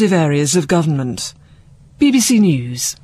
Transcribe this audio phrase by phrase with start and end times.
[0.00, 1.34] sensitive areas of government.
[1.98, 2.96] BBC News.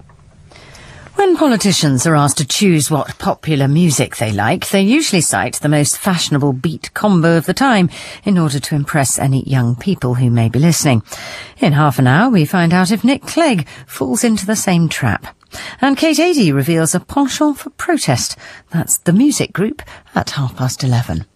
[1.17, 5.69] When politicians are asked to choose what popular music they like, they usually cite the
[5.69, 7.91] most fashionable beat combo of the time
[8.25, 11.03] in order to impress any young people who may be listening.
[11.59, 15.37] In half an hour, we find out if Nick Clegg falls into the same trap.
[15.83, 18.39] And Kate Adie reveals a penchant for protest.
[18.71, 19.83] That's the music group
[20.15, 21.27] at half past eleven.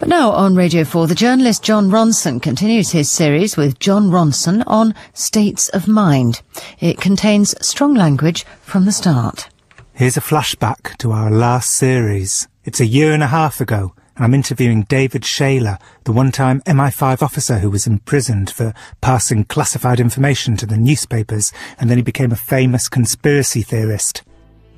[0.00, 4.64] But now on Radio 4, the journalist Jon Ronson continues his series with Jon Ronson
[4.66, 6.40] on states of mind.
[6.80, 9.50] It contains strong language from the start.
[9.92, 12.48] Here's a flashback to our last series.
[12.64, 17.20] It's a year and a half ago, and I'm interviewing David Shayler, the one-time MI5
[17.20, 18.72] officer who was imprisoned for
[19.02, 24.22] passing classified information to the newspapers, and then he became a famous conspiracy theorist.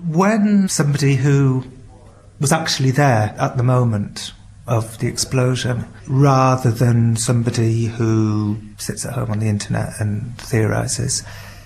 [0.05, 1.63] When somebody who
[2.41, 4.33] was actually there at the moment
[4.67, 11.25] of the explosion rather than somebody who sits at home on the internet and theorizes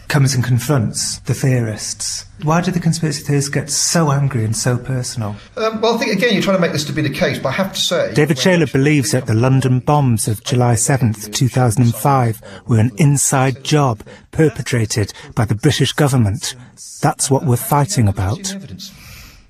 [0.09, 2.27] comes and confronts the theorists.
[2.43, 5.37] Why do the conspiracy theorists get so angry and so personal?
[5.57, 7.51] Um, well, I think again you're trying to make this to be the case, but
[7.51, 12.43] I have to say, David Shayler believes that the London bombs of July 7th, 2005
[12.67, 16.55] were an inside job perpetrated by the British government.
[17.03, 18.55] That's what we're fighting about.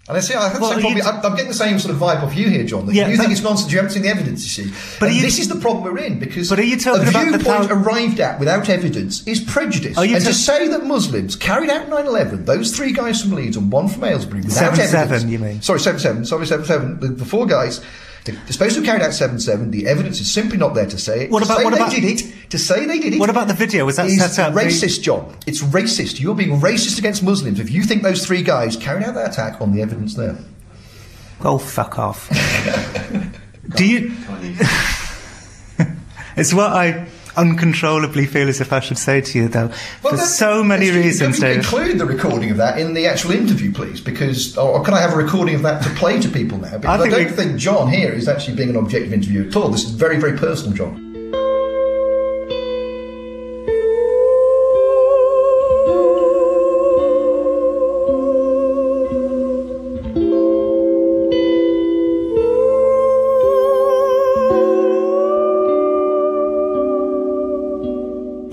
[0.09, 1.25] And I see, I have well, the same problem.
[1.25, 2.87] I'm, getting the same sort of vibe off you here, John.
[2.87, 3.73] That yeah, you think it's nonsense.
[3.73, 4.73] You haven't seen the evidence, you see.
[5.01, 7.27] But you, this is the problem we're in because but are you talking a about
[7.27, 9.98] viewpoint arrived at without evidence is prejudice.
[9.98, 13.89] and to say that Muslims carried out 9/11, those three guys from Leeds and one
[13.89, 15.23] from Aylesbury, without seven, evidence.
[15.23, 15.61] Seven, you mean?
[15.61, 16.25] Sorry, seven seven.
[16.25, 17.01] Sorry, seven seven.
[17.01, 17.81] The, the four guys
[18.35, 19.71] they're supposed to have carried out 7-7.
[19.71, 21.31] The evidence is simply not there to say it.
[21.31, 23.21] What about, to say what they about, did it, to say they did it.
[23.21, 23.85] What about the video?
[23.85, 24.55] Was that set up?
[24.55, 25.37] racist, John.
[25.47, 26.21] It's racist.
[26.21, 29.61] You're being racist against Muslims if you think those three guys carried out that attack
[29.61, 30.37] on the evidence there.
[31.41, 32.29] Go fuck off.
[33.77, 34.13] Do you...
[36.37, 39.70] it's what I uncontrollably feel as if I should say to you, though,
[40.03, 41.39] well, for so many reasons.
[41.39, 44.01] Can you include the recording of that in the actual interview, please?
[44.01, 46.79] Because, or, can I have a recording of that to play to people now?
[46.79, 47.30] Because I, I don't we...
[47.30, 49.69] think John here is actually being an objective interview at all.
[49.69, 51.05] This is very, very personal, John.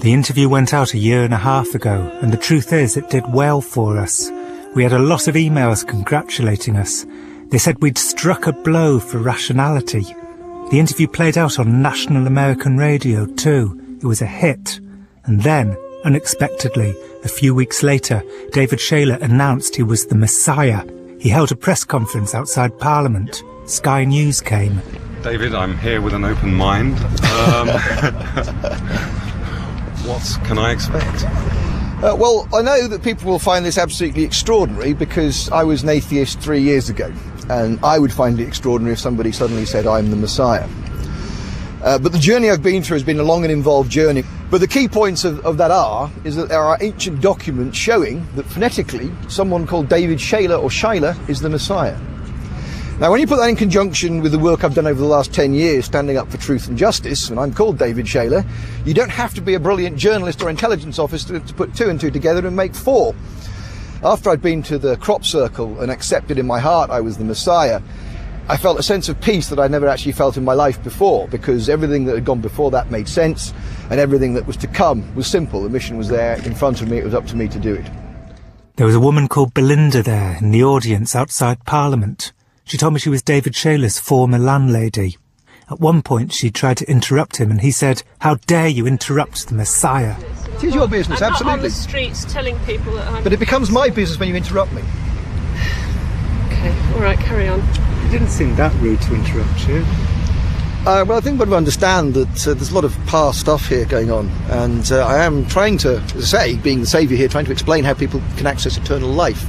[0.03, 3.09] The interview went out a year and a half ago, and the truth is it
[3.09, 4.29] did well for us.
[4.75, 7.05] We had a lot of emails congratulating us.
[7.51, 10.03] They said we'd struck a blow for rationality.
[10.71, 13.97] The interview played out on national American radio too.
[14.01, 14.81] It was a hit.
[15.23, 16.93] And then, unexpectedly,
[17.23, 18.21] a few weeks later,
[18.51, 20.85] David Shayler announced he was the Messiah.
[21.21, 23.41] He held a press conference outside Parliament.
[23.67, 24.81] Sky News came.
[25.21, 26.97] David, I'm here with an open mind.
[27.23, 27.69] Um,
[30.05, 31.23] what can I expect?
[32.03, 35.89] Uh, well, I know that people will find this absolutely extraordinary because I was an
[35.89, 37.13] atheist three years ago,
[37.49, 40.67] and I would find it extraordinary if somebody suddenly said, I'm the Messiah.
[41.81, 44.23] Uh, but the journey I've been through has been a long and involved journey.
[44.49, 48.25] But the key points of, of that are is that there are ancient documents showing
[48.35, 51.97] that phonetically someone called David Shayler or Shaila is the Messiah.
[52.99, 55.33] Now, when you put that in conjunction with the work I've done over the last
[55.33, 58.47] 10 years standing up for truth and justice, and I'm called David Shayler,
[58.85, 61.89] you don't have to be a brilliant journalist or intelligence officer to, to put two
[61.89, 63.15] and two together and make four.
[64.03, 67.23] After I'd been to the crop circle and accepted in my heart I was the
[67.23, 67.81] Messiah,
[68.47, 71.27] I felt a sense of peace that I'd never actually felt in my life before
[71.29, 73.53] because everything that had gone before that made sense
[73.89, 75.63] and everything that was to come was simple.
[75.63, 77.73] The mission was there in front of me, it was up to me to do
[77.73, 77.89] it.
[78.75, 82.33] There was a woman called Belinda there in the audience outside Parliament.
[82.66, 85.18] She told me she was David Shayler's former landlady.
[85.69, 89.47] At one point, she tried to interrupt him, and he said, How dare you interrupt
[89.47, 90.16] the Messiah?
[90.56, 91.46] It is your business, I'm absolutely.
[91.46, 93.24] Not on the streets telling people that I'm.
[93.24, 94.81] But it becomes my business when you interrupt me.
[96.47, 97.59] Okay, all right, carry on.
[97.59, 99.85] It didn't seem that rude to interrupt you.
[100.85, 103.40] Uh, well, I think we've got to understand that uh, there's a lot of past
[103.40, 107.30] stuff here going on, and uh, I am trying to, say, being the saviour here,
[107.30, 109.45] trying to explain how people can access eternal life.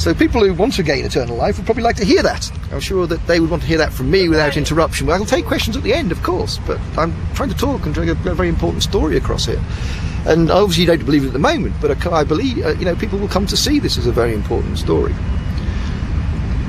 [0.00, 2.50] So people who want to gain eternal life would probably like to hear that.
[2.72, 5.06] I'm sure that they would want to hear that from me without interruption.
[5.06, 6.56] But I'll take questions at the end, of course.
[6.66, 9.60] But I'm trying to talk and bring a, a very important story across here.
[10.24, 12.96] And obviously, you don't believe it at the moment, but I believe uh, you know
[12.96, 15.14] people will come to see this as a very important story.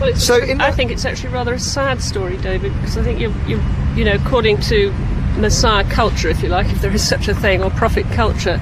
[0.01, 3.33] Well, so I think it's actually rather a sad story, David, because I think you
[3.47, 3.61] you
[3.95, 4.91] you know, according to
[5.37, 8.59] Messiah culture, if you like, if there is such a thing, or prophet culture,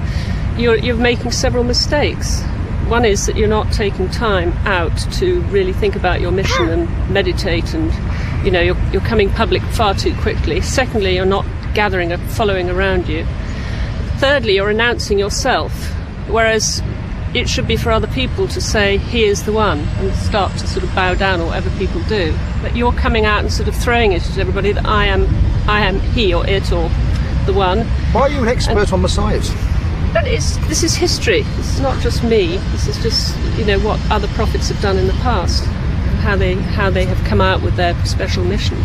[0.56, 2.44] you're you're making several mistakes.
[2.90, 7.10] One is that you're not taking time out to really think about your mission and
[7.10, 7.92] meditate, and
[8.44, 10.60] you know you're, you're coming public far too quickly.
[10.60, 13.24] Secondly, you're not gathering a following around you.
[14.16, 15.72] Thirdly, you're announcing yourself,
[16.26, 16.82] whereas
[17.32, 20.66] it should be for other people to say, he is the one, and start to
[20.66, 22.36] sort of bow down or whatever people do.
[22.60, 25.28] But you're coming out and sort of throwing it at everybody that I am,
[25.68, 26.88] I am he or it or
[27.46, 27.82] the one.
[28.10, 29.48] Why are you an expert and, on messiahs?
[30.12, 31.42] But it's, this is history.
[31.42, 32.56] This is not just me.
[32.72, 35.64] This is just, you know, what other prophets have done in the past,
[36.22, 38.76] how they, how they have come out with their special mission.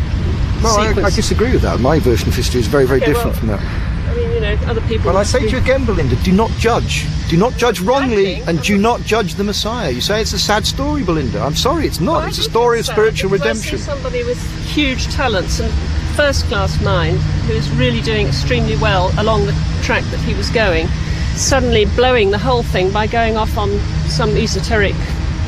[0.61, 1.79] Well, I, I, disagree with that.
[1.79, 4.39] My version of history is very, very okay, different well, from that I mean, you
[4.39, 5.07] know, other people.
[5.07, 7.05] Well, I say to you again, Belinda, do not judge.
[7.29, 9.91] Do not judge wrongly, and do not judge the Messiah.
[9.91, 11.41] You say it's a sad story, Belinda.
[11.41, 12.19] I'm sorry, it's not.
[12.19, 13.77] Well, it's a story of spiritual redemption.
[13.77, 15.71] somebody with huge talents and
[16.15, 20.87] first-class mind who is really doing extremely well along the track that he was going,
[21.35, 23.69] suddenly blowing the whole thing by going off on
[24.07, 24.95] some esoteric,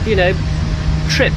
[0.05, 0.33] you know,
[1.09, 1.33] trip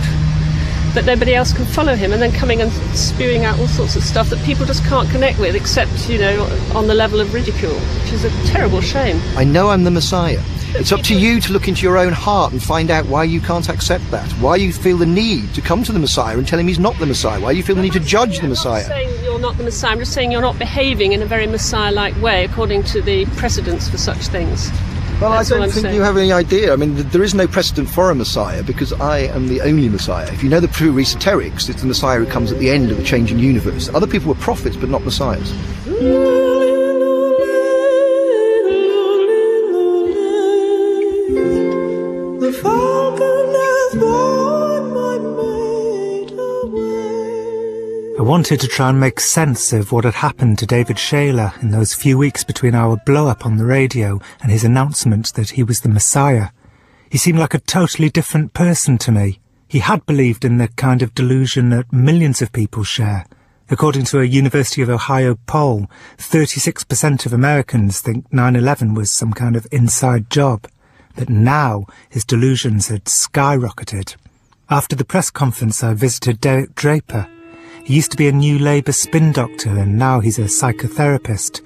[0.94, 4.02] that nobody else can follow him, and then coming and spewing out all sorts of
[4.02, 6.42] stuff that people just can't connect with, except you know
[6.74, 9.20] on the level of ridicule, which is a terrible shame.
[9.36, 10.42] I know I'm the Messiah.
[10.72, 13.40] It's up to you to look into your own heart and find out why you
[13.40, 14.30] can't accept that.
[14.34, 16.96] Why you feel the need to come to the Messiah and tell him he's not
[16.98, 17.40] the Messiah.
[17.40, 18.84] Why you feel the need to judge the Messiah.
[18.84, 19.92] I'm not saying you're not the Messiah.
[19.92, 23.88] I'm just saying you're not behaving in a very Messiah-like way according to the precedents
[23.88, 24.70] for such things.
[25.20, 25.94] Well, That's I don't think saying.
[25.96, 26.72] you have any idea.
[26.72, 30.32] I mean, there is no precedent for a Messiah because I am the only Messiah.
[30.32, 32.96] If you know the true esoterics, it's the Messiah who comes at the end of
[32.96, 33.90] the changing universe.
[33.90, 35.52] Other people were prophets, but not Messiahs.
[35.86, 36.29] I
[48.30, 51.94] wanted to try and make sense of what had happened to David Shayler in those
[51.94, 55.88] few weeks between our blow-up on the radio and his announcement that he was the
[55.88, 56.50] Messiah.
[57.10, 59.40] He seemed like a totally different person to me.
[59.66, 63.26] He had believed in the kind of delusion that millions of people share.
[63.68, 69.56] According to a University of Ohio poll, 36% of Americans think 9-11 was some kind
[69.56, 70.68] of inside job.
[71.16, 74.14] But now his delusions had skyrocketed.
[74.68, 77.28] After the press conference, I visited Derek Draper,
[77.90, 81.60] he used to be a New Labour spin doctor and now he's a psychotherapist.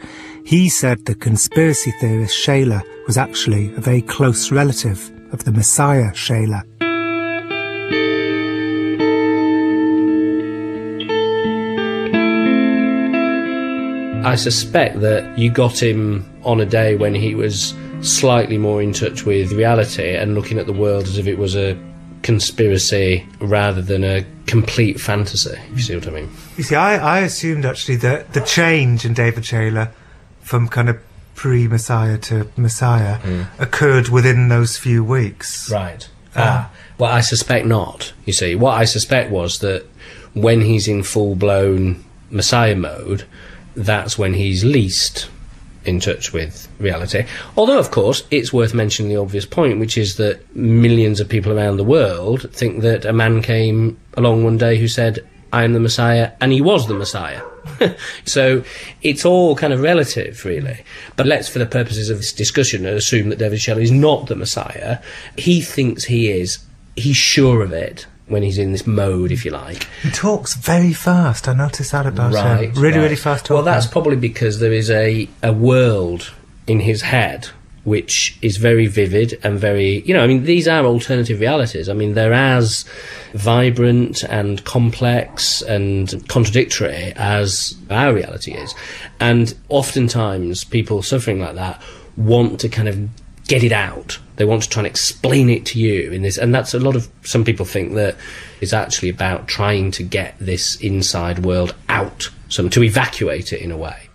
[0.46, 6.12] He said the conspiracy theorist Shayler was actually a very close relative of the Messiah
[6.12, 6.62] Shayler.
[14.24, 18.94] I suspect that you got him on a day when he was slightly more in
[18.94, 21.74] touch with reality and looking at the world as if it was a
[22.24, 26.30] conspiracy rather than a complete fantasy, if you see what I mean.
[26.56, 29.92] You see, I, I assumed actually that the change in David Shayler
[30.40, 30.98] from kind of
[31.34, 33.46] pre Messiah to Messiah mm.
[33.60, 35.70] occurred within those few weeks.
[35.70, 36.08] Right.
[36.34, 36.70] Um, ah.
[36.98, 38.54] Well, I suspect not, you see.
[38.54, 39.84] What I suspect was that
[40.32, 43.24] when he's in full blown Messiah mode,
[43.76, 45.28] that's when he's least
[45.84, 47.24] in touch with reality.
[47.56, 51.52] Although, of course, it's worth mentioning the obvious point, which is that millions of people
[51.52, 55.72] around the world think that a man came along one day who said, I am
[55.72, 57.42] the Messiah, and he was the Messiah.
[58.24, 58.64] so
[59.02, 60.82] it's all kind of relative, really.
[61.16, 64.34] But let's, for the purposes of this discussion, assume that David Shayler is not the
[64.34, 64.98] Messiah.
[65.38, 66.58] He thinks he is.
[66.96, 69.86] He's sure of it when he's in this mode, if you like.
[70.02, 71.48] He talks very fast.
[71.48, 72.74] I noticed that about right, him.
[72.74, 73.04] Really, right.
[73.04, 73.56] really fast talking.
[73.56, 76.32] Well, that's probably because there is a, a world
[76.66, 77.48] in his head
[77.84, 81.88] which is very vivid and very, you know, I mean, these are alternative realities.
[81.88, 82.86] I mean, they're as
[83.34, 88.74] vibrant and complex and contradictory as our reality is.
[89.20, 91.82] And oftentimes people suffering like that
[92.16, 93.08] want to kind of
[93.46, 94.18] get it out.
[94.36, 96.96] They want to try and explain it to you in this, and that's a lot
[96.96, 98.16] of some people think that
[98.60, 103.70] is actually about trying to get this inside world out, some to evacuate it in
[103.70, 104.08] a way.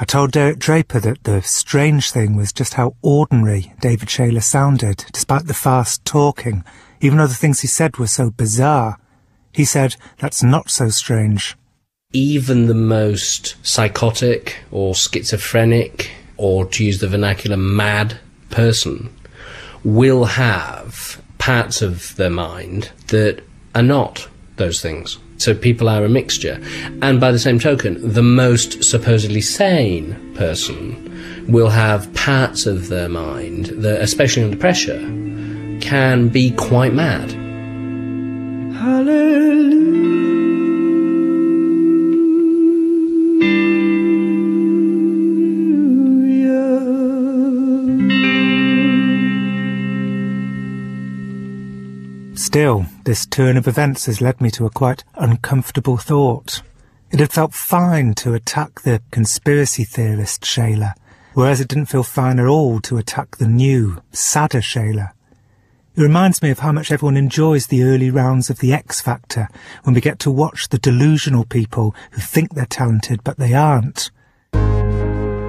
[0.00, 5.04] I told Derek Draper that the strange thing was just how ordinary David Shayler sounded,
[5.12, 6.64] despite the fast talking,
[7.00, 8.98] even though the things he said were so bizarre.
[9.52, 11.56] He said, that's not so strange.
[12.12, 18.18] Even the most psychotic or schizophrenic, or to use the vernacular, mad
[18.50, 19.14] person
[19.84, 23.42] will have parts of their mind that
[23.74, 25.18] are not those things.
[25.38, 26.60] So people are a mixture.
[27.00, 33.08] And by the same token, the most supposedly sane person will have parts of their
[33.08, 34.98] mind that, especially under pressure,
[35.80, 37.30] can be quite mad.
[38.74, 40.37] Hallelujah.
[52.48, 56.62] Still, this turn of events has led me to a quite uncomfortable thought.
[57.10, 60.94] It had felt fine to attack the conspiracy theorist Shayler,
[61.34, 65.10] whereas it didn't feel fine at all to attack the new, sadder Shayler.
[65.94, 69.50] It reminds me of how much everyone enjoys the early rounds of The X Factor
[69.82, 74.10] when we get to watch the delusional people who think they're talented but they aren't.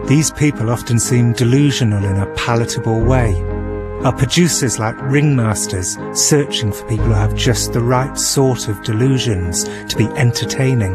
[0.10, 3.59] These people often seem delusional in a palatable way.
[4.06, 9.66] Are producers like ringmasters searching for people who have just the right sort of delusions
[9.66, 10.94] to be entertaining?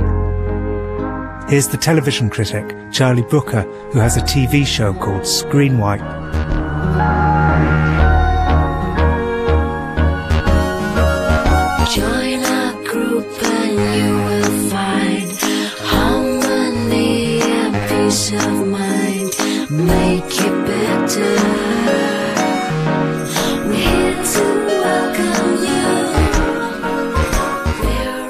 [1.46, 6.00] Here's the television critic, Charlie Brooker, who has a TV show called Screenwipe.
[6.00, 7.83] Join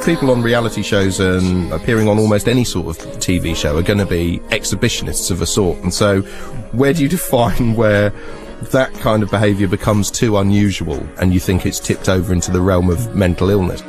[0.04, 3.98] people on reality shows and appearing on almost any sort of TV show are going
[3.98, 5.78] to be exhibitionists of a sort.
[5.78, 6.20] And so,
[6.72, 8.10] where do you define where
[8.72, 12.60] that kind of behaviour becomes too unusual and you think it's tipped over into the
[12.60, 13.82] realm of mental illness?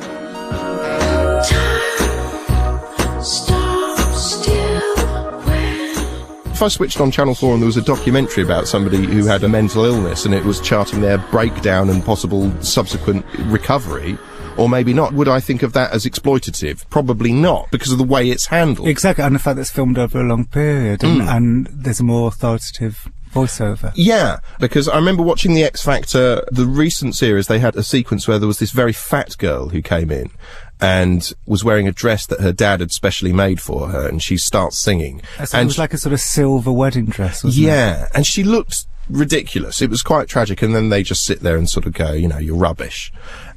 [6.53, 9.43] If I switched on Channel 4 and there was a documentary about somebody who had
[9.43, 14.17] a mental illness and it was charting their breakdown and possible subsequent recovery,
[14.57, 16.89] or maybe not, would I think of that as exploitative?
[16.89, 18.88] Probably not, because of the way it's handled.
[18.88, 21.27] Exactly, and the fact that it's filmed over a long period and, hmm.
[21.27, 23.91] and there's a more authoritative voiceover.
[23.95, 28.27] Yeah, because I remember watching the X Factor, the recent series, they had a sequence
[28.27, 30.31] where there was this very fat girl who came in
[30.79, 34.38] and was wearing a dress that her dad had specially made for her and she
[34.38, 35.21] starts singing.
[35.38, 37.67] So it and was like a sort of silver wedding dress, wasn't it?
[37.67, 39.81] yeah, and she looked ridiculous.
[39.81, 40.62] It was quite tragic.
[40.62, 43.12] And then they just sit there and sort of go, you know, you're rubbish.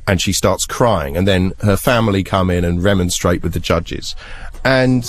[0.09, 1.17] And she starts crying.
[1.17, 4.17] And then her family come in and remonstrate with the judges.
[4.65, 5.05] And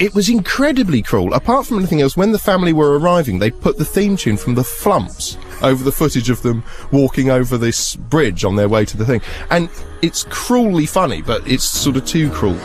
[0.00, 1.34] it was incredibly cruel.
[1.34, 4.54] Apart from anything else, when the family were arriving, they put the theme tune from
[4.54, 8.96] the Flumps over the footage of them walking over this bridge on their way to
[8.96, 9.20] the thing.
[9.50, 9.68] And
[10.00, 12.58] it's cruelly funny, but it's sort of too cruel.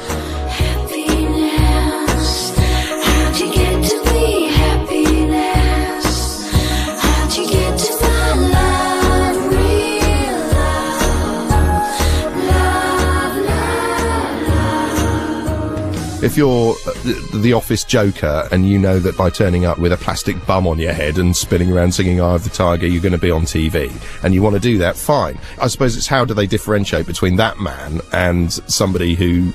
[16.26, 16.94] If you're uh,
[17.36, 20.80] the, office joker and you know that by turning up with a plastic bum on
[20.80, 23.44] your head and spinning around singing Eye of the Tiger, you're going to be on
[23.44, 23.92] TV
[24.24, 25.38] and you want to do that, fine.
[25.62, 29.54] I suppose it's how do they differentiate between that man and somebody who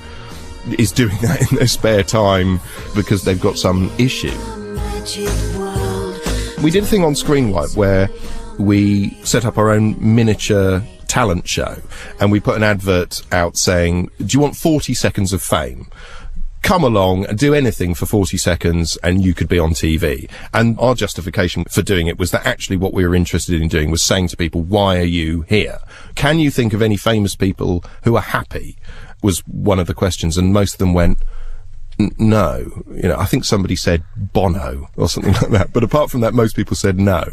[0.79, 2.61] is doing that in their spare time
[2.95, 4.31] because they've got some issue.
[6.63, 8.09] We did a thing on Screenwipe where
[8.57, 11.75] we set up our own miniature talent show
[12.21, 15.87] and we put an advert out saying, do you want 40 seconds of fame?
[16.61, 20.29] Come along and do anything for 40 seconds and you could be on TV.
[20.53, 23.89] And our justification for doing it was that actually what we were interested in doing
[23.89, 25.79] was saying to people, why are you here?
[26.15, 28.77] Can you think of any famous people who are happy?
[29.23, 31.17] Was one of the questions and most of them went,
[32.17, 32.83] no.
[32.89, 35.73] You know, I think somebody said Bono or something like that.
[35.73, 37.23] But apart from that, most people said no.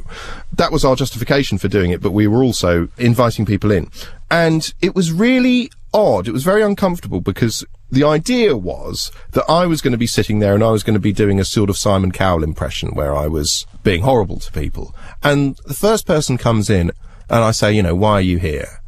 [0.53, 3.91] That was our justification for doing it, but we were also inviting people in.
[4.31, 6.29] And it was really odd.
[6.29, 10.39] It was very uncomfortable because the idea was that I was going to be sitting
[10.39, 13.17] there and I was going to be doing a sort of Simon Cowell impression where
[13.17, 14.95] I was being horrible to people.
[15.23, 16.91] And the first person comes in
[17.31, 18.81] and I say, you know, why are you here?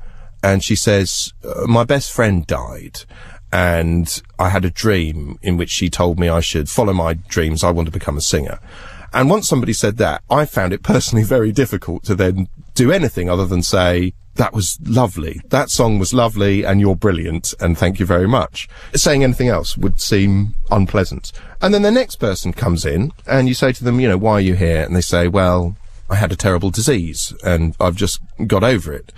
[0.42, 3.00] And she says, "Uh, my best friend died
[3.52, 7.64] and I had a dream in which she told me I should follow my dreams.
[7.64, 8.58] I want to become a singer.
[9.12, 13.28] And once somebody said that, I found it personally very difficult to then do anything
[13.28, 15.42] other than say, that was lovely.
[15.50, 18.70] That song was lovely and you're brilliant and thank you very much.
[18.94, 21.32] Saying anything else would seem unpleasant.
[21.60, 24.32] And then the next person comes in and you say to them, you know, why
[24.32, 24.82] are you here?
[24.82, 25.76] And they say, well,
[26.08, 29.12] I had a terrible disease and I've just got over it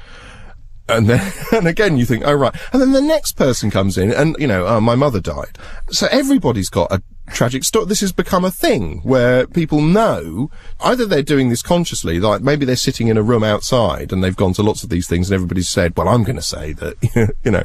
[0.88, 4.12] and then and again you think oh right and then the next person comes in
[4.12, 5.56] and you know oh, my mother died
[5.90, 7.00] so everybody's got a
[7.32, 7.86] tragic story.
[7.86, 12.64] This has become a thing where people know either they're doing this consciously like maybe
[12.64, 15.34] they're sitting in a room outside and they've gone to lots of these things and
[15.34, 17.62] everybody's said well i'm going to say that you know.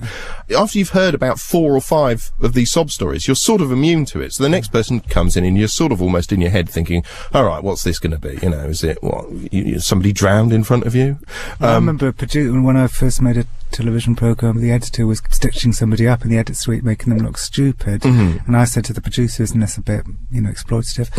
[0.58, 4.06] After you've heard about four or five of these sob stories you're sort of immune
[4.06, 4.34] to it.
[4.34, 7.04] So the next person comes in and you're sort of almost in your head thinking
[7.34, 8.40] all right what's this going to be?
[8.42, 11.20] You know is it what you, somebody drowned in front of you?
[11.60, 13.46] I um, remember when I first made a
[13.78, 17.38] television program, the editor was stitching somebody up in the edit suite, making them look
[17.38, 18.04] stupid.
[18.48, 21.10] And I said to the producer, isn't this a bit, you know, exploitative?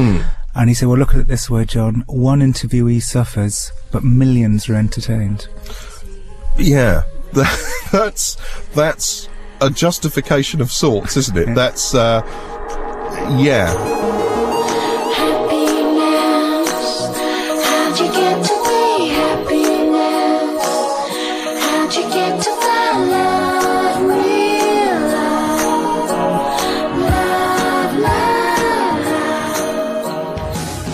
[0.55, 2.05] And he said, well, look at it this way, John.
[2.07, 5.47] One interviewee suffers, but millions are entertained.
[6.57, 7.03] Yeah,
[7.93, 8.37] that's
[8.75, 9.29] that's
[9.61, 11.55] a justification of sorts, isn't it?
[11.55, 12.23] That's uh,
[13.39, 14.28] yeah.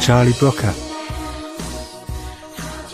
[0.04, 0.74] Charlie Brooker.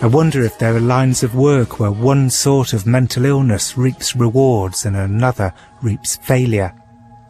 [0.00, 4.14] I wonder if there are lines of work where one sort of mental illness reaps
[4.14, 5.52] rewards and another
[5.82, 6.72] reaps failure.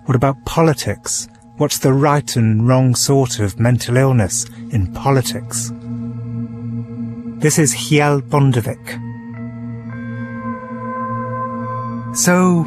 [0.05, 1.29] What about politics?
[1.57, 5.71] What's the right and wrong sort of mental illness in politics?
[7.41, 8.85] This is Kjell Bondevik.
[12.15, 12.67] So,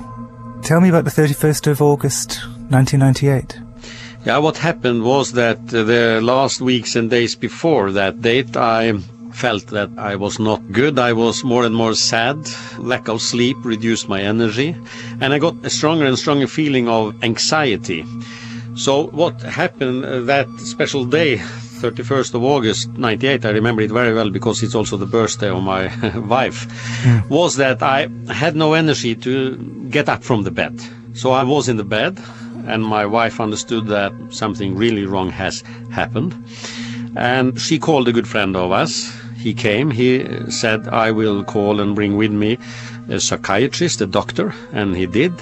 [0.63, 2.39] tell me about the 31st of August
[2.71, 3.62] 1998.
[4.25, 8.93] Yeah, what happened was that uh, the last weeks and days before that date, I
[9.33, 10.97] felt that I was not good.
[10.97, 12.37] I was more and more sad.
[12.77, 14.77] Lack of sleep reduced my energy.
[15.19, 18.05] And I got a stronger and stronger feeling of anxiety.
[18.75, 21.35] So what happened uh, that special day,
[21.83, 25.61] 31st of August 98, I remember it very well because it's also the birthday of
[25.63, 26.65] my wife,
[27.29, 29.57] was that I had no energy to
[29.89, 30.79] get up from the bed.
[31.13, 32.17] So I was in the bed
[32.67, 36.33] and my wife understood that something really wrong has happened.
[37.15, 39.11] And she called a good friend of us.
[39.37, 39.91] He came.
[39.91, 42.57] He said, I will call and bring with me
[43.09, 45.33] a psychiatrist, a doctor, and he did.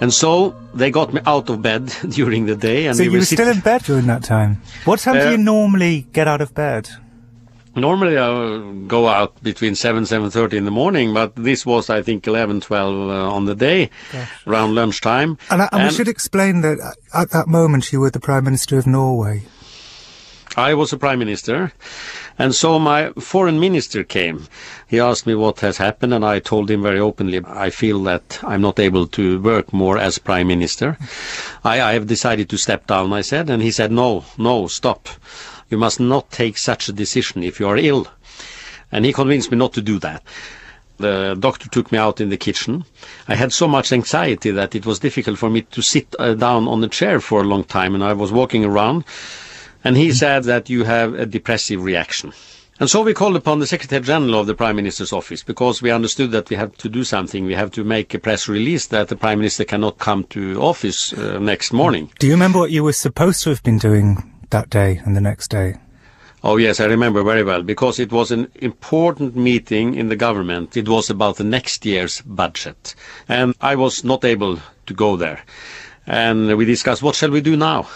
[0.00, 2.86] And so they got me out of bed during the day.
[2.86, 4.60] And so we you were were still in bed during that time?
[4.84, 6.88] What time do Uh, you normally get out of bed?
[7.80, 12.26] Normally I go out between 7, 7.30 in the morning, but this was, I think,
[12.26, 13.90] 11, 12 uh, on the day,
[14.46, 15.38] around lunchtime.
[15.50, 18.44] And, I, and we should explain that uh, at that moment you were the Prime
[18.44, 19.44] Minister of Norway.
[20.56, 21.72] I was a prime minister,
[22.36, 24.48] and so my foreign minister came.
[24.88, 28.40] He asked me what has happened, and I told him very openly, I feel that
[28.42, 30.98] I'm not able to work more as prime minister.
[31.62, 35.08] I, I have decided to step down, I said, and he said, no, no, stop.
[35.70, 38.06] You must not take such a decision if you are ill.
[38.90, 40.22] And he convinced me not to do that.
[40.96, 42.84] The doctor took me out in the kitchen.
[43.28, 46.66] I had so much anxiety that it was difficult for me to sit uh, down
[46.66, 49.04] on the chair for a long time, and I was walking around.
[49.84, 52.32] And he said that you have a depressive reaction.
[52.80, 55.90] And so we called upon the Secretary General of the Prime Minister's office because we
[55.90, 57.44] understood that we have to do something.
[57.44, 61.12] We have to make a press release that the Prime Minister cannot come to office
[61.12, 62.10] uh, next morning.
[62.18, 65.20] Do you remember what you were supposed to have been doing that day and the
[65.20, 65.76] next day?
[66.44, 70.76] Oh yes, I remember very well because it was an important meeting in the government.
[70.76, 72.94] It was about the next year's budget.
[73.28, 75.42] And I was not able to go there.
[76.06, 77.88] And we discussed what shall we do now?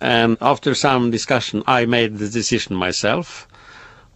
[0.00, 3.46] And after some discussion, I made the decision myself.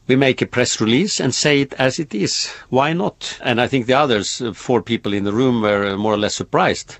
[0.07, 2.49] We make a press release and say it as it is.
[2.71, 3.39] Why not?
[3.43, 6.17] And I think the others, uh, four people in the room, were uh, more or
[6.17, 6.99] less surprised.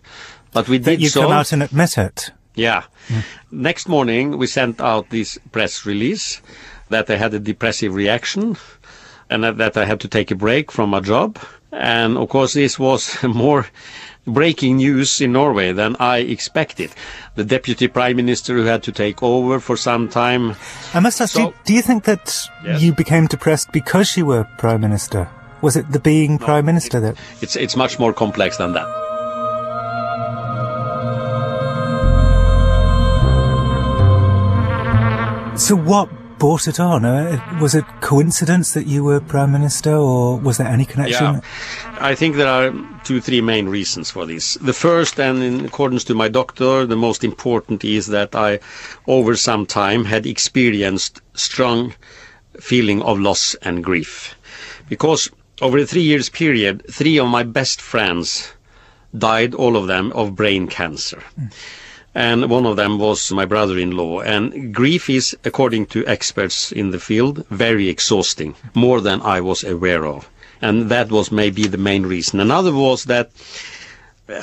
[0.53, 1.23] But we That did you so.
[1.23, 2.31] come out and admit it.
[2.59, 2.83] Yeah.
[3.51, 6.43] Next morning, we sent out this press release
[6.91, 8.57] that I had a depressive reaction
[9.31, 11.39] and that- I had to take a break from my job.
[11.73, 13.67] And of course, this was more
[14.27, 16.91] breaking news in Norway than I expected.
[17.37, 20.55] The deputy prime minister who had to take over for some time.
[20.95, 22.83] I must ask, do, you, do you think that Yes.
[22.83, 25.29] you became depressed because you were Prime Minister?
[25.63, 27.17] Was it the being Prime Minister that...
[27.41, 29.08] It's, it's much more complex than that.
[35.69, 37.05] So what brought it on?
[37.05, 41.35] Uh, was it coincidence that you were Prime Minister or was there any connection?
[41.35, 41.41] Yeah.
[42.01, 42.73] I think there are
[43.05, 44.55] two, three main reasons for this.
[44.63, 48.61] The first, and in accordance to my doctor, the most important is that I,
[49.07, 51.93] over some time, had experienced strong
[52.59, 54.37] feeling of loss and grief.
[54.89, 58.55] Because over a three years period, three of my best friends
[59.19, 61.23] died, all of them, of brain cancer.
[62.19, 64.23] And one of them was my brother-in-law.
[64.23, 69.63] And grief is, according to experts in the field, very exhausting, more than I was
[69.63, 70.29] aware of.
[70.61, 72.41] And that was maybe the main reason.
[72.41, 73.31] Another was that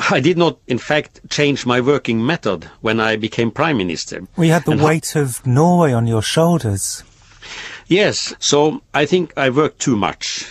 [0.09, 4.25] I did not, in fact, change my working method when I became prime minister.
[4.37, 7.03] We had the And weight of Norway on your shoulders.
[7.87, 10.47] Yes, so I think I worked too much.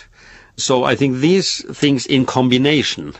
[0.58, 3.14] So I think these things in combination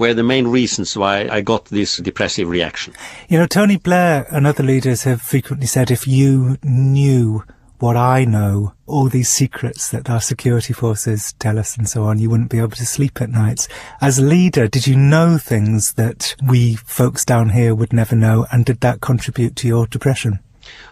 [0.00, 2.94] were the main reasons why I got this depressive reaction.
[3.28, 7.44] You know, Tony Blair and other leaders have frequently said if you knew
[7.80, 12.18] what I know, all these secrets that our security forces tell us and so on,
[12.18, 13.68] you wouldn't be able to sleep at nights.
[14.00, 18.46] As a leader, did you know things that we folks down here would never know,
[18.50, 20.40] and did that contribute to your depression?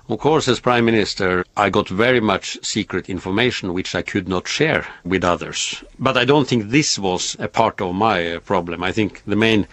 [0.09, 4.49] Of course, as Prime Minister, I got very much secret information which I could not
[4.49, 5.83] share with others.
[5.99, 8.83] But I don't think this was a part of my uh, problem.
[8.83, 9.67] I think the main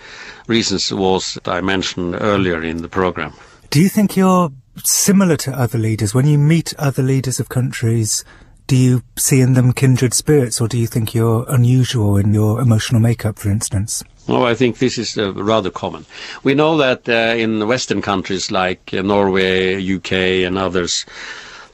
[0.48, 3.34] reasons was that I mentioned earlier in the program.
[3.70, 4.52] Do you think you're
[4.84, 6.14] similar to other leaders?
[6.14, 8.24] When you meet other leaders of countries,
[8.68, 12.60] Do you see in them kindred spirits, or do you think you're unusual in your
[12.60, 14.04] emotional makeup, for instance?
[14.28, 16.06] Oh, I think this is uh, rather common.
[16.44, 20.12] We know that uh, in Western countries like uh, Norway, UK,
[20.46, 21.06] and others,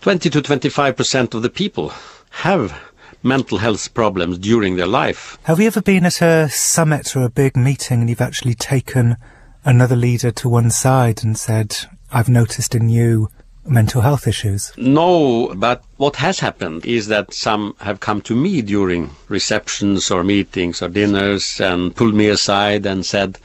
[0.01, 1.93] 20 to 25 percent of the people
[2.31, 2.77] have
[3.23, 5.37] mental health problems during their life.
[5.43, 9.15] Have you ever been at a summit or a big meeting and you've actually taken
[9.63, 11.77] another leader to one side and said,
[12.11, 13.29] I've noticed in you
[13.65, 14.71] mental health issues?
[14.77, 20.23] No, but what has happened is that some have come to me during receptions or
[20.23, 23.37] meetings or dinners and pulled me aside and said,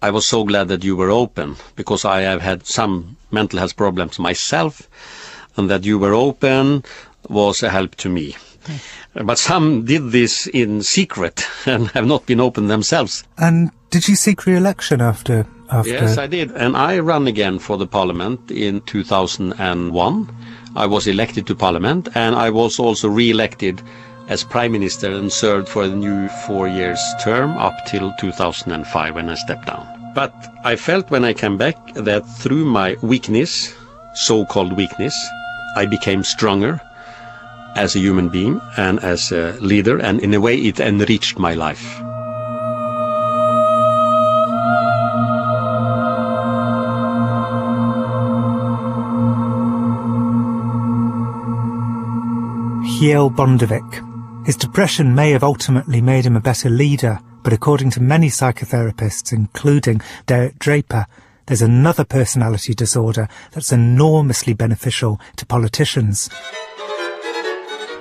[0.00, 3.76] I was so glad that you were open because I have had some mental health
[3.76, 4.88] problems myself
[5.56, 6.84] and that you were open
[7.28, 8.36] was a help to me.
[9.14, 13.24] But some did this in secret and have not been open themselves.
[13.38, 15.46] And did you seek re-election after?
[15.72, 15.90] After?
[15.90, 16.52] Yes, I did.
[16.52, 20.36] And I ran again for the parliament in 2001.
[20.76, 23.82] I was elected to parliament and I was also re-elected
[24.28, 29.28] as prime minister and served for a new four years term up till 2005 when
[29.28, 29.86] I stepped down.
[30.14, 30.32] But
[30.64, 33.74] I felt when I came back that through my weakness,
[34.14, 35.14] so-called weakness,
[35.76, 36.80] I became stronger
[37.76, 41.54] as a human being and as a leader and in a way it enriched my
[41.54, 42.02] life.
[53.02, 54.46] Kjell Bondevik.
[54.46, 59.32] His depression may have ultimately made him a better leader, but according to many psychotherapists,
[59.32, 61.06] including Derek Draper,
[61.46, 66.30] there's another personality disorder that's enormously beneficial to politicians.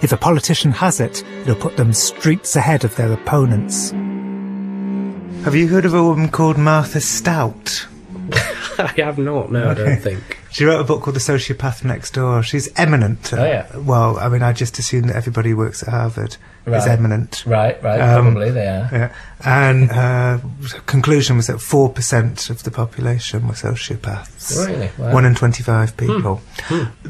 [0.04, 3.90] If a politician has it, it'll put them streets ahead of their opponents.
[5.46, 7.88] Have you heard of a woman called Martha Stout?
[8.78, 9.52] I have not.
[9.52, 10.41] No, I don't think.
[10.52, 12.44] She wrote a book called The Sociopath Next Door.
[12.44, 13.34] She's eminent.
[13.34, 13.76] Oh, yeah.
[13.78, 16.36] Well, I mean, I just assume that everybody who works at Harvard
[16.66, 17.44] is eminent.
[17.46, 18.00] Right, right.
[18.02, 18.90] Um, probably they are.
[18.92, 19.16] Yeah.
[19.46, 20.42] And her
[20.88, 24.68] conclusion was that 4% of the population were sociopaths.
[24.68, 24.90] Really?
[24.98, 25.08] Wow.
[25.08, 25.14] Hmm.
[25.14, 26.42] One in 25 people.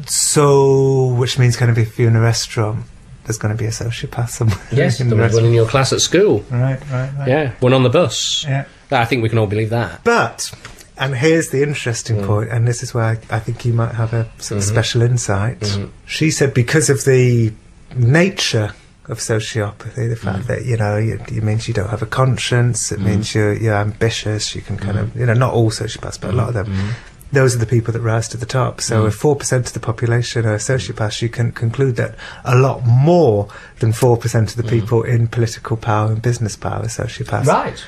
[0.06, 2.86] So, which means kind of if you're in a restaurant,
[3.24, 4.58] there's going to be a sociopath somewhere.
[4.72, 6.40] Yes, in there the was one in your class at school.
[6.50, 7.28] Right, right, right.
[7.28, 8.44] Yeah, one on the bus.
[8.44, 8.66] Yeah.
[8.90, 10.04] I think we can all believe that.
[10.04, 10.52] But,
[10.98, 12.26] and here's the interesting Mm.
[12.26, 14.68] point, and this is where I, I think you might have a sort of Mhm.
[14.68, 15.60] special insight.
[15.60, 15.88] Mhm.
[16.06, 17.52] She said because of the
[17.94, 18.72] nature
[19.08, 20.18] of sociopathy, the Mm.
[20.18, 23.52] fact that you know it, it means you don't have a conscience, it means you're
[23.54, 26.54] you're ambitious, you can kind of you know not all sociopaths, but a lot of
[26.54, 26.66] them.
[26.66, 26.88] Mm-hmm.
[27.32, 28.80] Those are the people that rise to the top.
[28.82, 29.08] So Mm.
[29.08, 33.48] if four percent of the population are sociopaths, you can conclude that a lot more
[33.80, 37.46] than four percent of the people in political power and business power are sociopaths.
[37.46, 37.82] Right.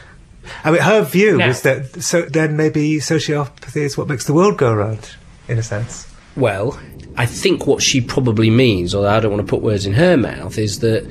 [0.64, 4.32] I mean, her view Now- was that so then maybe sociopathy is what makes the
[4.34, 5.10] world go round,
[5.48, 6.06] in a sense.
[6.36, 6.78] Well,
[7.16, 10.16] I think what she probably means, although I don't want to put words in her
[10.16, 11.08] mouth, is that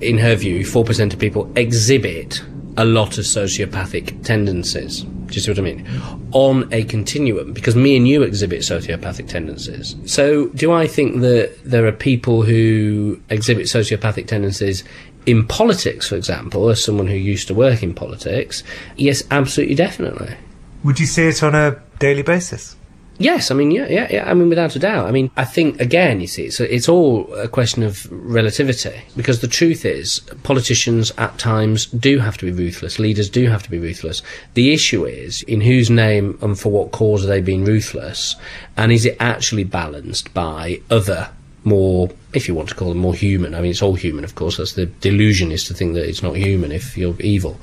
[0.00, 2.42] in her view, 4% of people exhibit
[2.76, 5.02] a lot of sociopathic tendencies.
[5.02, 5.86] Do you see what I mean?
[6.32, 9.94] On a continuum, because me and you exhibit sociopathic tendencies.
[10.06, 14.84] So, do I think that there are people who exhibit sociopathic tendencies
[15.26, 18.62] in politics, for example, as someone who used to work in politics?
[18.96, 20.36] Yes, absolutely, definitely.
[20.84, 22.76] Would you see it on a daily basis?
[23.18, 24.28] Yes, I mean, yeah, yeah, yeah.
[24.28, 25.06] I mean, without a doubt.
[25.06, 29.40] I mean, I think again, you see, so it's all a question of relativity because
[29.40, 32.98] the truth is, politicians at times do have to be ruthless.
[32.98, 34.22] Leaders do have to be ruthless.
[34.54, 38.34] The issue is in whose name and for what cause are they being ruthless,
[38.76, 41.30] and is it actually balanced by other
[41.64, 43.54] more, if you want to call them more human.
[43.54, 44.56] I mean, it's all human, of course.
[44.56, 47.58] That's the delusion is to think that it's not human if you're evil,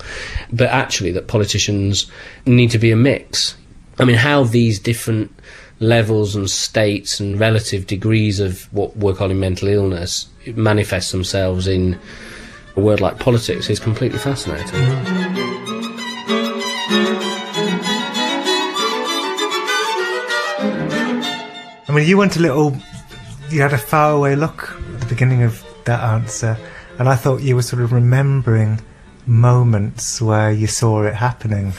[0.52, 2.10] but actually that politicians
[2.46, 3.56] need to be a mix.
[3.98, 5.32] I mean, how these different
[5.80, 11.98] levels and states and relative degrees of what we're calling mental illness manifest themselves in
[12.76, 14.80] a word like politics is completely fascinating.
[21.88, 22.76] I mean, you went a little.
[23.50, 26.58] You had a faraway look at the beginning of that answer,
[27.00, 28.80] and I thought you were sort of remembering
[29.26, 31.74] moments where you saw it happening.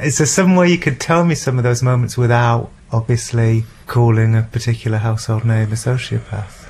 [0.00, 4.36] Is there some way you could tell me some of those moments without obviously calling
[4.36, 6.68] a particular household name a sociopath?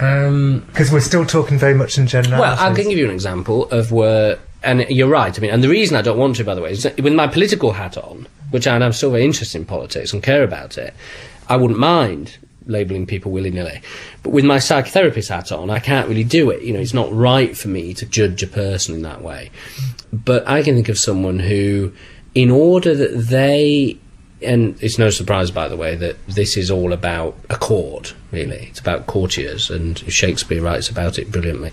[0.00, 2.40] Um, Because we're still talking very much in general.
[2.40, 5.36] Well, I can give you an example of where, and you're right.
[5.36, 7.28] I mean, and the reason I don't want to, by the way, is with my
[7.28, 10.94] political hat on, which I, I'm still very interested in politics and care about it,
[11.48, 13.80] I wouldn't mind labelling people willy nilly.
[14.22, 16.62] But with my psychotherapist hat on, I can't really do it.
[16.62, 19.50] You know, it's not right for me to judge a person in that way.
[20.12, 21.92] But I can think of someone who,
[22.34, 23.98] in order that they
[24.42, 28.68] And it's no surprise, by the way, that this is all about a court, really.
[28.70, 31.72] It's about courtiers, and Shakespeare writes about it brilliantly.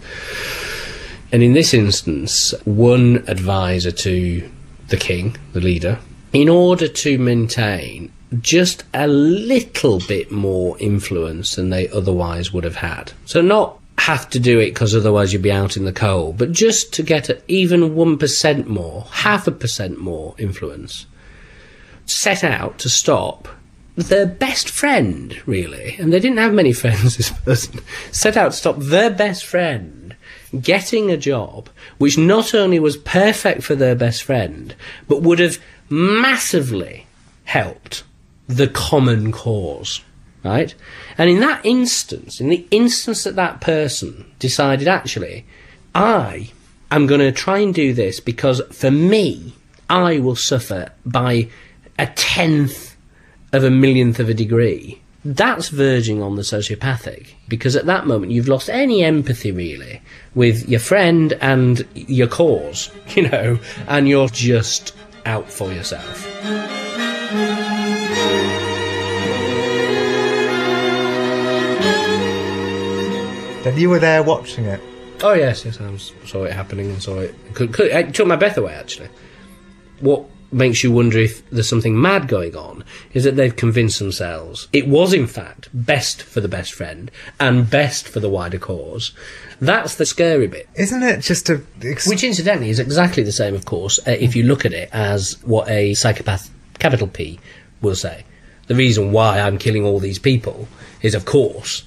[1.31, 4.49] And in this instance, one advisor to
[4.87, 5.99] the king, the leader,
[6.33, 12.77] in order to maintain just a little bit more influence than they otherwise would have
[12.77, 13.11] had.
[13.25, 16.51] So, not have to do it because otherwise you'd be out in the cold, but
[16.51, 21.05] just to get a, even 1% more, half a percent more influence,
[22.05, 23.47] set out to stop
[23.95, 28.57] their best friend, really, and they didn't have many friends, this person, set out to
[28.57, 30.15] stop their best friend
[30.59, 34.75] getting a job which not only was perfect for their best friend,
[35.07, 37.05] but would have massively
[37.45, 38.03] helped
[38.57, 40.01] the common cause.
[40.43, 40.73] Right?
[41.17, 45.45] And in that instance, in the instance that that person decided, actually,
[45.93, 46.51] I
[46.89, 49.53] am going to try and do this because for me,
[49.89, 51.49] I will suffer by
[51.99, 52.95] a tenth
[53.53, 55.01] of a millionth of a degree.
[55.23, 60.01] That's verging on the sociopathic because at that moment you've lost any empathy really
[60.33, 66.27] with your friend and your cause, you know, and you're just out for yourself.
[73.63, 74.81] Then you were there watching it.
[75.21, 77.35] Oh yes, yes, I was, saw it happening and saw it.
[77.53, 79.09] Could, could, it took my breath away actually.
[79.99, 84.67] What makes you wonder if there's something mad going on is that they've convinced themselves
[84.73, 89.11] it was in fact best for the best friend and best for the wider cause.
[89.59, 90.67] That's the scary bit.
[90.73, 91.57] Isn't it just a.
[92.07, 95.41] Which, incidentally, is exactly the same, of course, uh, if you look at it as
[95.43, 97.39] what a psychopath, capital P,
[97.79, 98.25] will say.
[98.65, 100.67] The reason why I'm killing all these people
[101.03, 101.83] is, of course,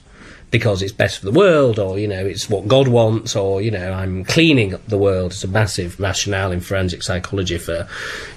[0.55, 3.73] because it's best for the world, or, you know, it's what God wants, or, you
[3.73, 5.33] know, I'm cleaning up the world.
[5.33, 7.89] It's a massive rationale in forensic psychology for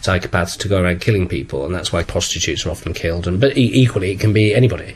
[0.01, 3.27] psychopaths to go around killing people, and that's why prostitutes are often killed.
[3.27, 4.95] And But e- equally, it can be anybody.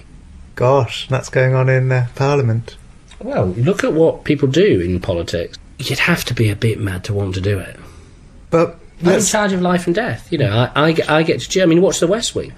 [0.55, 2.75] Gosh, that's going on in uh, Parliament.
[3.19, 5.59] Well, look at what people do in politics.
[5.77, 7.79] You'd have to be a bit mad to want to do it.
[8.49, 10.31] But I'm in charge of life and death.
[10.31, 11.61] You know, I, I, get- I get to choose.
[11.61, 12.51] I mean, watch The West Wing.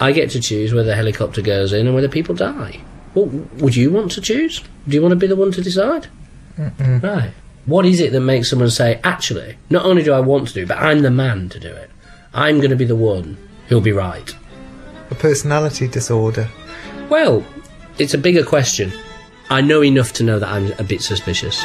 [0.00, 2.80] I get to choose whether the helicopter goes in and whether people die.
[3.14, 3.26] Well,
[3.58, 4.62] would you want to choose?
[4.86, 6.06] Do you want to be the one to decide?
[6.56, 7.02] Mm-mm.
[7.02, 7.32] Right.
[7.66, 10.66] What is it that makes someone say, actually, not only do I want to do,
[10.66, 11.90] but I'm the man to do it.
[12.32, 13.36] I'm going to be the one
[13.68, 14.34] who'll be right.
[15.10, 16.48] a personality disorder.
[17.08, 17.44] Well,
[17.98, 18.92] it's a bigger question.
[19.50, 21.62] I know enough to know that I'm a bit suspicious.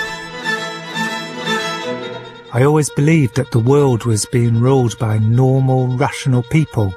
[2.52, 6.96] I always believed that the world was being ruled by normal, rational people.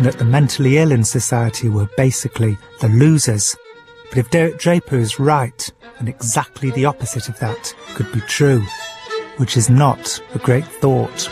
[0.00, 3.54] That the mentally ill in society were basically the losers.
[4.08, 8.64] But if Derek Draper is right, then exactly the opposite of that could be true,
[9.36, 11.28] which is not a great thought.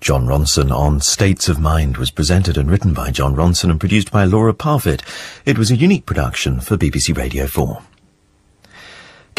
[0.00, 4.10] Jon Ronson on States of Mind was presented and written by Jon Ronson and produced
[4.10, 5.02] by Laura Parfitt.
[5.46, 7.82] It was a unique production for BBC Radio 4.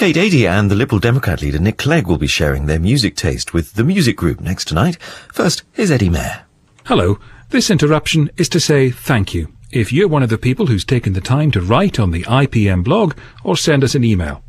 [0.01, 3.53] Kate Adie and the Liberal Democrat leader Nick Clegg will be sharing their music taste
[3.53, 4.99] with the music group next tonight.
[5.31, 6.45] First, here's Eddie Mair.
[6.85, 7.19] Hello.
[7.49, 11.13] This interruption is to say thank you if you're one of the people who's taken
[11.13, 14.43] the time to write on the iPM blog or send us an email.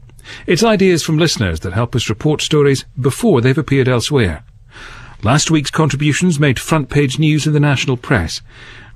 [0.46, 4.44] It's ideas from listeners that help us report stories before they've appeared elsewhere.
[5.22, 8.40] Last week's contributions made front page news in the national press.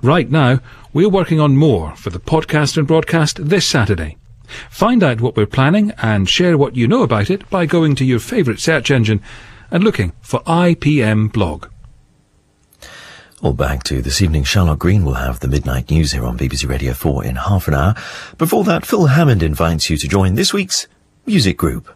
[0.00, 0.60] Right now,
[0.94, 4.16] we're working on more for the podcast and broadcast this Saturday.
[4.70, 8.04] Find out what we're planning and share what you know about it by going to
[8.04, 9.22] your favourite search engine
[9.70, 11.68] and looking for iPM blog.
[13.42, 16.68] Well, back to this evening, Charlotte Green will have the midnight news here on BBC
[16.68, 17.94] Radio 4 in half an hour.
[18.38, 20.88] Before that, Phil Hammond invites you to join this week's
[21.26, 21.95] music group.